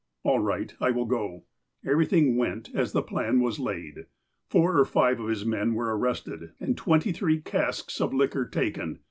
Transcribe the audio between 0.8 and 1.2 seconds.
I will